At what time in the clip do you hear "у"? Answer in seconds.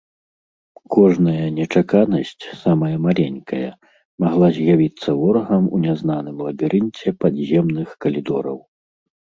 5.77-5.87